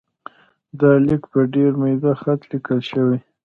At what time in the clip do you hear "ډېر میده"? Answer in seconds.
1.53-2.11